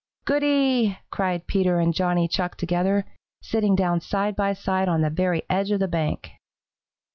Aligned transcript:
"Goody!" 0.25 0.97
cried 1.11 1.45
Peter 1.45 1.77
and 1.79 1.93
Johnny 1.93 2.27
Chuck 2.27 2.57
together, 2.57 3.05
sitting 3.43 3.75
down 3.75 4.01
side 4.01 4.35
by 4.35 4.53
side 4.53 4.89
on 4.89 5.01
the 5.03 5.11
very 5.11 5.43
edge 5.47 5.69
of 5.69 5.79
the 5.79 5.87
bank. 5.87 6.31